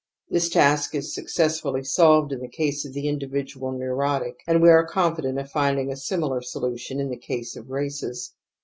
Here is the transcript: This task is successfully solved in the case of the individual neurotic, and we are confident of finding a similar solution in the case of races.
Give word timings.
This 0.29 0.49
task 0.49 0.95
is 0.95 1.13
successfully 1.13 1.83
solved 1.83 2.31
in 2.31 2.39
the 2.39 2.49
case 2.49 2.85
of 2.87 2.93
the 2.93 3.07
individual 3.07 3.71
neurotic, 3.71 4.37
and 4.47 4.59
we 4.59 4.67
are 4.71 4.83
confident 4.83 5.37
of 5.37 5.51
finding 5.51 5.91
a 5.91 5.95
similar 5.95 6.41
solution 6.41 6.99
in 6.99 7.11
the 7.11 7.19
case 7.19 7.55
of 7.55 7.69
races. 7.69 8.33